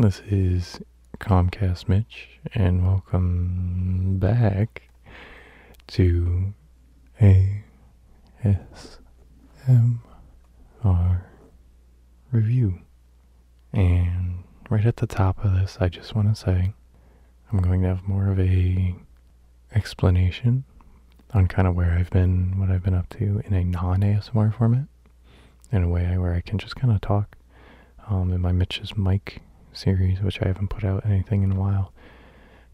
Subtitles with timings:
[0.00, 0.80] This is
[1.18, 4.88] Comcast Mitch, and welcome back
[5.88, 6.54] to
[7.20, 7.62] a
[8.42, 9.98] ASMR
[12.32, 12.80] review.
[13.74, 16.72] And right at the top of this, I just want to say
[17.52, 18.94] I'm going to have more of a
[19.74, 20.64] explanation
[21.34, 24.86] on kind of where I've been, what I've been up to in a non-ASMR format,
[25.70, 27.36] in a way where I can just kind of talk.
[28.08, 29.42] Um, in my Mitch's Mic
[29.72, 31.92] series, which I haven't put out anything in a while,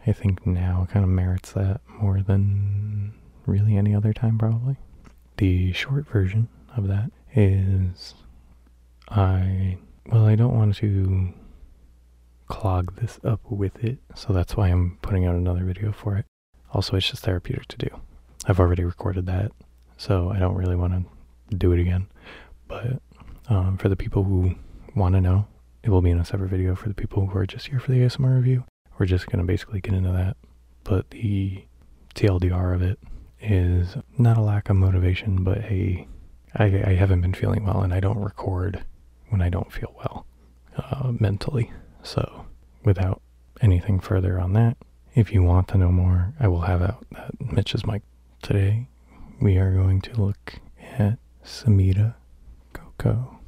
[0.06, 3.14] I think now kind of merits that more than
[3.45, 4.77] really any other time, probably.
[5.37, 8.14] The short version of that is
[9.09, 11.32] I, well, I don't want to
[12.48, 16.24] clog this up with it, so that's why I'm putting out another video for it.
[16.73, 17.88] Also, it's just therapeutic to do.
[18.46, 19.52] I've already recorded that,
[19.96, 22.06] so I don't really want to do it again.
[22.68, 23.01] But
[23.49, 24.54] um, for the people who
[24.95, 25.46] want to know,
[25.87, 27.92] it will be in a separate video for the people who are just here for
[27.92, 28.65] the ASMR review.
[28.98, 30.37] We're just going to basically get into that.
[30.82, 31.65] But the
[32.16, 32.98] TLDR of it
[33.40, 36.09] is not a lack of motivation, but a
[36.56, 38.82] I, I haven't been feeling well and I don't record
[39.28, 40.26] when I don't feel well
[40.76, 41.70] uh, mentally.
[42.02, 42.46] So
[42.84, 43.23] without
[43.60, 44.76] anything further on that,
[45.15, 48.02] if you want to know more, I will have out that Mitch's mic
[48.43, 48.88] today.
[49.40, 50.54] We are going to look
[50.98, 52.15] at Samita
[52.73, 53.38] Coco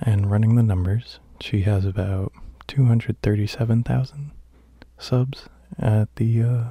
[0.00, 1.18] and running the numbers.
[1.40, 2.32] She has about
[2.68, 4.30] 237,000
[4.98, 6.64] subs at the uh,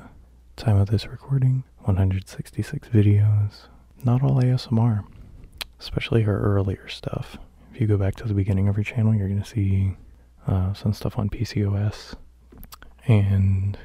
[0.56, 3.67] time of this recording, 166 videos.
[4.03, 5.03] Not all ASMR,
[5.80, 7.38] especially her earlier stuff.
[7.73, 9.98] If you go back to the beginning of her channel, you're going to see
[10.48, 12.14] uh, some stuff on PCOS
[13.08, 13.78] and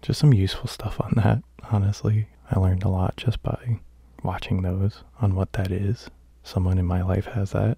[0.00, 2.28] just some useful stuff on that, honestly.
[2.50, 3.80] I learned a lot just by
[4.22, 6.08] watching those on what that is.
[6.42, 7.76] Someone in my life has that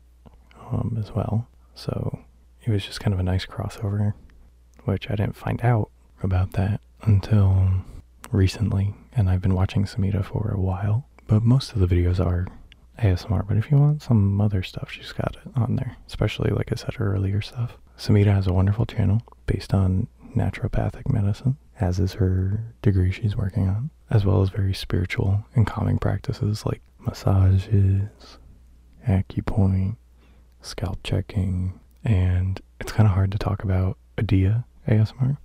[0.70, 1.48] um, as well.
[1.74, 2.20] So
[2.64, 4.14] it was just kind of a nice crossover,
[4.84, 5.90] which I didn't find out
[6.22, 7.68] about that until
[8.30, 8.94] recently.
[9.12, 11.06] And I've been watching Samita for a while.
[11.26, 12.46] But most of the videos are
[12.98, 13.46] ASMR.
[13.46, 16.76] But if you want some other stuff, she's got it on there, especially, like I
[16.76, 17.76] said, earlier stuff.
[17.98, 23.68] Samita has a wonderful channel based on naturopathic medicine, as is her degree she's working
[23.68, 28.38] on, as well as very spiritual and calming practices like massages,
[29.08, 29.96] acupoint,
[30.62, 35.38] scalp checking, and it's kind of hard to talk about Adia ASMR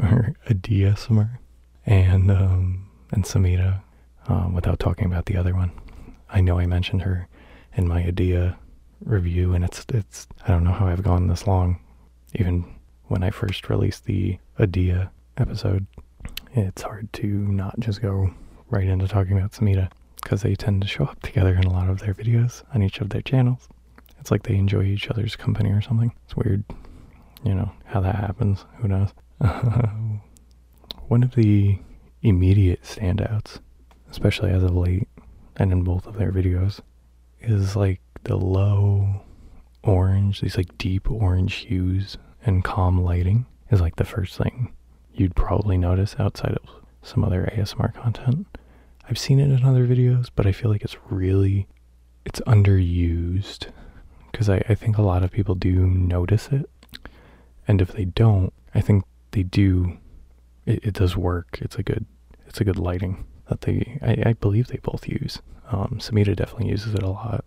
[0.00, 1.38] or ADSMR
[1.86, 3.80] and um, and Samita
[4.28, 5.72] um, without talking about the other one.
[6.30, 7.28] I know I mentioned her
[7.74, 8.58] in my Adia
[9.04, 11.80] review, and it's it's I don't know how I've gone this long,
[12.34, 12.64] even
[13.04, 15.86] when I first released the Adia episode.
[16.54, 18.30] It's hard to not just go
[18.70, 19.90] right into talking about Samita
[20.22, 23.00] because they tend to show up together in a lot of their videos on each
[23.00, 23.68] of their channels.
[24.20, 26.12] It's like they enjoy each other's company or something.
[26.24, 26.64] It's weird,
[27.44, 28.64] you know, how that happens.
[28.78, 29.10] Who knows?
[31.08, 31.78] One of the
[32.22, 33.60] immediate standouts,
[34.10, 35.08] especially as of late,
[35.56, 36.80] and in both of their videos,
[37.40, 39.22] is like the low
[39.82, 44.72] orange, these like deep orange hues and calm lighting is like the first thing
[45.18, 46.68] you'd probably notice outside of
[47.02, 48.46] some other ASMR content.
[49.08, 51.66] I've seen it in other videos, but I feel like it's really
[52.24, 53.68] it's underused
[54.38, 56.70] because I, I think a lot of people do notice it.
[57.66, 59.98] And if they don't, I think they do.
[60.64, 61.58] It, it does work.
[61.60, 62.06] It's a good,
[62.46, 65.40] it's a good lighting that they, I, I believe they both use.
[65.72, 67.46] Um, Samita definitely uses it a lot.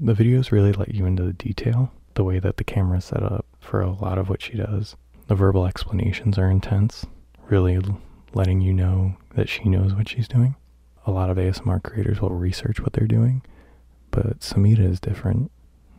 [0.00, 3.22] The videos really let you into the detail, the way that the camera is set
[3.22, 4.96] up for a lot of what she does.
[5.26, 7.04] The verbal explanations are intense,
[7.50, 7.78] really
[8.32, 10.56] letting you know that she knows what she's doing.
[11.06, 13.42] A lot of ASMR creators will research what they're doing,
[14.10, 15.50] but Samita is different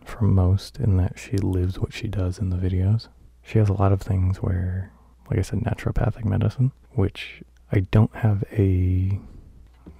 [0.05, 3.07] from most in that she lives what she does in the videos.
[3.43, 4.91] She has a lot of things where,
[5.29, 7.41] like I said, naturopathic medicine, which
[7.71, 9.19] I don't have a.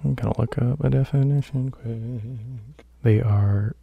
[0.04, 2.86] I'm gonna look up a definition quick.
[3.02, 3.76] They are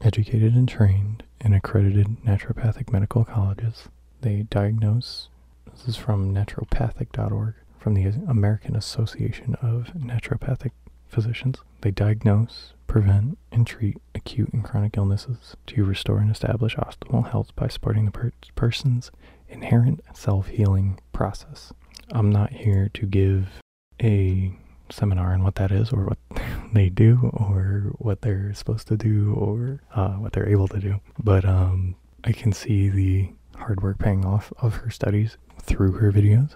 [0.00, 3.88] educated and trained in accredited naturopathic medical colleges.
[4.20, 5.28] They diagnose.
[5.70, 10.70] This is from naturopathic.org, from the American Association of Naturopathic
[11.08, 11.58] Physicians.
[11.80, 17.54] They diagnose, prevent, and treat acute and chronic illnesses to restore and establish optimal health
[17.54, 19.10] by supporting the per- person's
[19.48, 21.72] inherent self healing process.
[22.10, 23.48] I'm not here to give
[24.02, 24.52] a
[24.90, 26.18] seminar on what that is or what
[26.72, 31.00] they do or what they're supposed to do or uh, what they're able to do,
[31.22, 31.94] but um,
[32.24, 36.54] I can see the hard work paying off of her studies through her videos.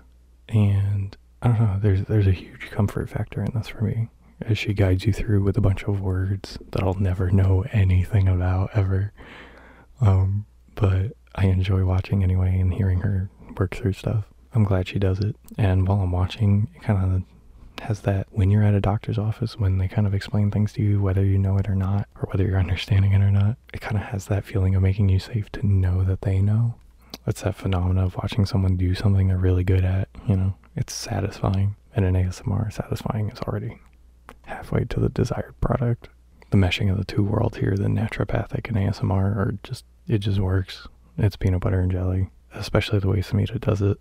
[0.49, 4.09] And I don't know, there's there's a huge comfort factor in this for me
[4.47, 8.29] as she guides you through with a bunch of words that I'll never know anything
[8.29, 9.13] about ever.
[10.01, 14.25] Um, but I enjoy watching anyway and hearing her work through stuff.
[14.55, 15.37] I'm glad she does it.
[15.57, 17.23] And while I'm watching, it kind of
[17.85, 20.83] has that when you're at a doctor's office, when they kind of explain things to
[20.83, 23.81] you, whether you know it or not, or whether you're understanding it or not, it
[23.81, 26.75] kind of has that feeling of making you safe to know that they know.
[27.27, 30.55] It's that phenomena of watching someone do something they're really good at, you know?
[30.75, 31.77] It's satisfying.
[31.95, 33.79] And an ASMR, satisfying is already
[34.47, 36.09] halfway to the desired product.
[36.51, 40.39] The meshing of the two worlds here, the naturopathic and ASMR, are just, it just
[40.39, 40.87] works.
[41.17, 43.99] It's peanut butter and jelly, especially the way Samita does it.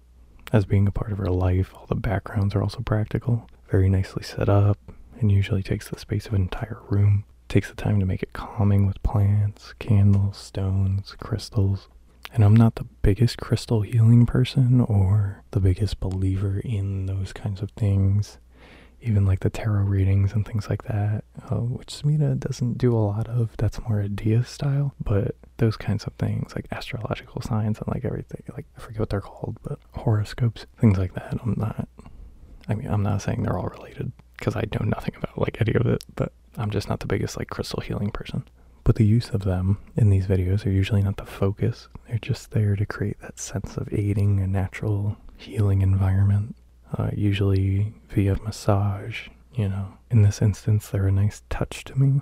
[0.51, 4.23] As being a part of her life, all the backgrounds are also practical, very nicely
[4.23, 4.77] set up,
[5.19, 7.23] and usually takes the space of an entire room.
[7.47, 11.87] Takes the time to make it calming with plants, candles, stones, crystals.
[12.33, 17.61] And I'm not the biggest crystal healing person or the biggest believer in those kinds
[17.61, 18.37] of things
[19.01, 23.00] even like the tarot readings and things like that, uh, which Smita doesn't do a
[23.00, 23.56] lot of.
[23.57, 28.06] That's more a Adia style, but those kinds of things like astrological signs and like
[28.06, 31.38] everything, like I forget what they're called, but horoscopes, things like that.
[31.44, 31.88] I'm not.
[32.68, 35.74] I mean, I'm not saying they're all related because I know nothing about like any
[35.74, 38.44] of it, but I'm just not the biggest like crystal healing person.
[38.83, 41.88] But the use of them in these videos are usually not the focus.
[42.07, 46.56] They're just there to create that sense of aiding a natural healing environment
[46.97, 49.27] uh, usually via massage.
[49.53, 52.21] You know, in this instance, they're a nice touch to me.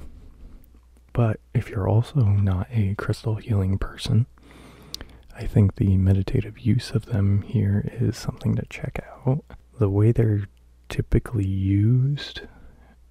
[1.13, 4.25] But if you're also not a crystal healing person,
[5.35, 9.43] I think the meditative use of them here is something to check out.
[9.79, 10.47] The way they're
[10.89, 12.41] typically used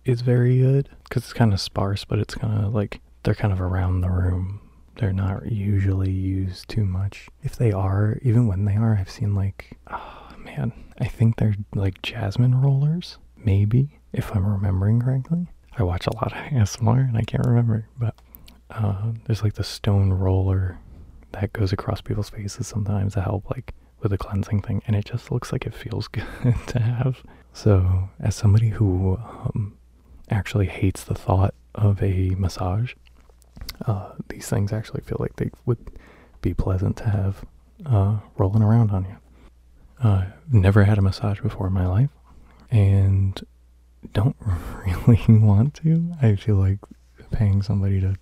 [0.04, 3.52] is very good because it's kind of sparse, but it's kind of like they're kind
[3.52, 4.61] of around the room.
[4.96, 7.28] They're not usually used too much.
[7.43, 10.18] If they are, even when they are, I've seen like, oh
[10.58, 15.46] man, I think they're like jasmine rollers, maybe, if I'm remembering correctly.
[15.76, 18.14] I watch a lot of ASMR and I can't remember, but
[18.70, 20.78] uh, there's like the stone roller
[21.32, 25.05] that goes across people's faces sometimes to help like with the cleansing thing, and it
[25.05, 26.25] just looks like it feels good
[26.69, 27.22] to have.
[27.52, 29.76] So, as somebody who um,
[30.31, 32.94] actually hates the thought of a massage,
[33.87, 35.78] uh, these things actually feel like they would
[36.43, 37.44] be pleasant to have
[37.84, 39.16] uh, rolling around on you.
[40.03, 42.11] Uh, never had a massage before in my life
[42.71, 43.41] and
[44.12, 44.37] don't
[45.06, 46.12] really want to.
[46.23, 46.79] I feel like
[47.31, 48.15] paying somebody to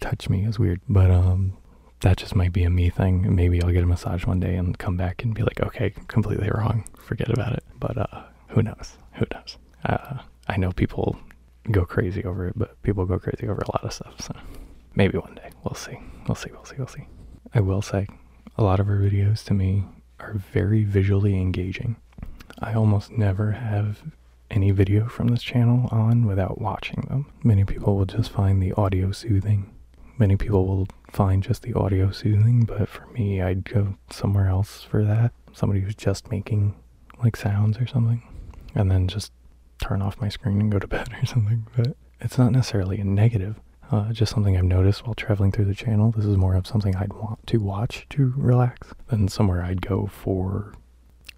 [0.00, 1.56] touch me is weird, but um,
[2.00, 3.34] that just might be a me thing.
[3.34, 6.48] Maybe I'll get a massage one day and come back and be like, okay, completely
[6.50, 6.84] wrong.
[6.98, 7.64] Forget about it.
[7.78, 8.96] But uh, who knows?
[9.14, 9.58] Who knows?
[9.84, 11.18] Uh, I know people
[11.70, 14.20] go crazy over it, but people go crazy over a lot of stuff.
[14.20, 14.34] So
[14.94, 15.98] maybe one day we'll see.
[16.26, 16.50] We'll see.
[16.52, 16.76] We'll see.
[16.78, 17.06] We'll see.
[17.54, 18.06] I will say,
[18.56, 19.84] a lot of her videos to me
[20.20, 21.96] are very visually engaging.
[22.60, 24.02] I almost never have
[24.50, 27.26] any video from this channel on without watching them.
[27.44, 29.70] Many people will just find the audio soothing.
[30.18, 34.82] Many people will find just the audio soothing, but for me, I'd go somewhere else
[34.82, 35.32] for that.
[35.52, 36.74] Somebody who's just making
[37.22, 38.22] like sounds or something,
[38.74, 39.32] and then just
[39.80, 41.66] turn off my screen and go to bed or something.
[41.76, 43.60] But it's not necessarily a negative.
[43.90, 46.10] Uh, just something I've noticed while traveling through the channel.
[46.10, 50.06] This is more of something I'd want to watch to relax than somewhere I'd go
[50.06, 50.74] for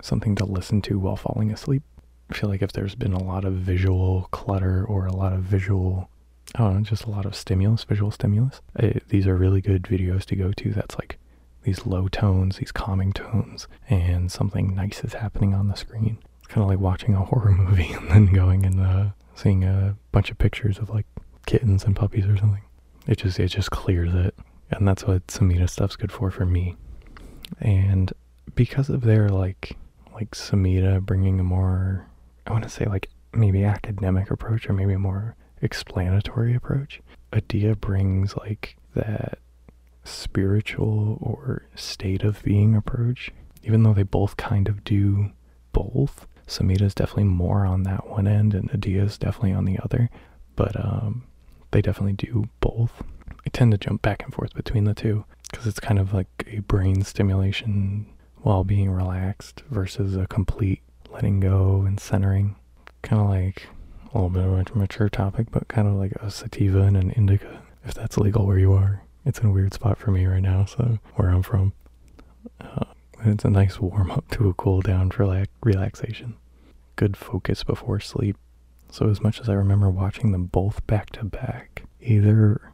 [0.03, 1.83] something to listen to while falling asleep.
[2.29, 5.41] I feel like if there's been a lot of visual clutter or a lot of
[5.43, 6.11] visual,
[6.57, 8.61] I don't know, just a lot of stimulus, visual stimulus,
[9.09, 10.73] these are really good videos to go to.
[10.73, 11.19] That's like
[11.63, 16.19] these low tones, these calming tones, and something nice is happening on the screen.
[16.39, 19.97] It's kind of like watching a horror movie and then going and uh, seeing a
[20.11, 21.07] bunch of pictures of like
[21.47, 22.63] kittens and puppies or something.
[23.07, 24.35] It just it just clears it,
[24.71, 26.77] and that's what Samita stuff's good for for me.
[27.61, 28.13] And
[28.55, 29.77] because of their like
[30.15, 32.07] like Samita bringing a more
[32.47, 37.01] I want to say like maybe academic approach or maybe a more explanatory approach,
[37.33, 39.39] Adia brings like that
[40.05, 43.31] spiritual or state of being approach.
[43.63, 45.31] Even though they both kind of do
[45.73, 50.11] both, Samita's definitely more on that one end and Adia's definitely on the other.
[50.57, 51.25] But um,
[51.71, 53.03] they definitely do both.
[53.47, 56.47] I tend to jump back and forth between the two because it's kind of like
[56.47, 58.07] a brain stimulation
[58.43, 62.57] while being relaxed versus a complete letting go and centering.
[63.03, 63.69] Kind of like
[64.13, 67.11] a little bit of a mature topic, but kind of like a sativa and an
[67.13, 69.03] indica, if that's legal where you are.
[69.25, 71.73] It's in a weird spot for me right now, so where I'm from.
[72.61, 72.85] Uh,
[73.25, 76.37] it's a nice warm up to a cool down for like relaxation.
[76.97, 78.37] Good focus before sleep.
[78.93, 82.73] So as much as I remember watching them both back to back, either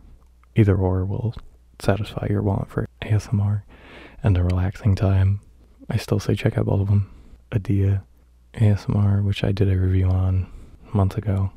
[0.54, 1.34] either or will
[1.78, 3.62] satisfy your want for ASMR
[4.22, 5.40] and a relaxing time.
[5.90, 7.12] I still say check out both of them.
[7.52, 8.02] Adia
[8.54, 10.46] ASMR, which I did a review on
[10.92, 11.50] months ago,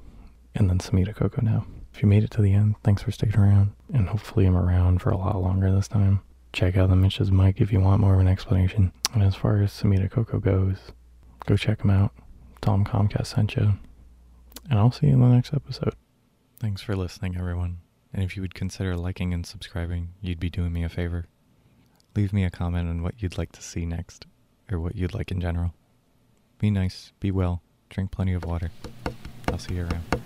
[0.54, 1.66] and then Samita Coco now.
[1.94, 5.02] If you made it to the end, thanks for sticking around, and hopefully I'm around
[5.02, 6.22] for a lot longer this time.
[6.52, 8.92] check out the Mitch's mic if you want more of an explanation.
[9.14, 10.92] And as far as Samita Coco goes,
[11.46, 12.12] go check him out.
[12.62, 13.74] Tom Comcast sent you.
[14.70, 15.96] And I'll see you in the next episode.
[16.60, 17.80] Thanks for listening, everyone.
[18.14, 21.26] And if you would consider liking and subscribing, you'd be doing me a favor.
[22.16, 24.28] Leave me a comment on what you'd like to see next,
[24.72, 25.74] or what you'd like in general.
[26.60, 28.72] Be nice, be well, drink plenty of water.
[29.48, 30.22] I'll see you around.